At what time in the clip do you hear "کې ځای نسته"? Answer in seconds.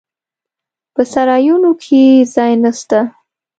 1.83-2.99